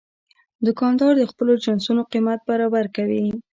[0.65, 3.23] دوکاندار د خپلو جنسونو قیمت برابر کوي.